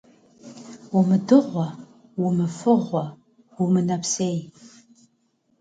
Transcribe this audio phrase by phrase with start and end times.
[0.97, 1.67] Умыдыгъуэ,
[2.25, 3.05] умыфыгъуэ,
[3.61, 4.37] умынэпсей.